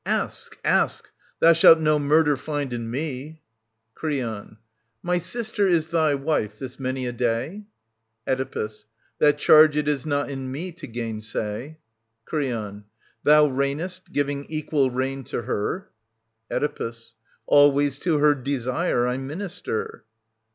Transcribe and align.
Ask, 0.03 0.57
ask! 0.65 1.11
Thou 1.41 1.53
shalt 1.53 1.77
no 1.77 1.99
murder 1.99 2.35
find 2.35 2.73
in 2.73 2.89
me. 2.89 3.11
i^ 3.23 3.33
,v 3.35 3.39
Creon. 3.93 4.57
My 5.03 5.19
sister 5.19 5.67
is 5.69 5.89
thy 5.89 6.15
wife 6.15 6.57
this 6.57 6.79
many 6.79 7.05
a 7.05 7.11
day? 7.11 7.65
Oedipus. 8.27 8.85
That 9.19 9.37
charge 9.37 9.77
it 9.77 9.87
is 9.87 10.03
not^in 10.05 10.47
me 10.49 10.71
to 10.71 10.87
gainsay. 10.87 11.77
Creon. 12.25 12.85
Thou 13.23 13.47
reignest, 13.49 14.11
giving 14.11 14.45
equal 14.45 14.89
reign 14.89 15.23
to 15.25 15.43
her? 15.43 15.91
Oedipus. 16.49 17.13
Always 17.45 17.99
to 17.99 18.17
her 18.17 18.33
desire 18.33 19.05
I 19.05 19.17
minister. 19.19 20.05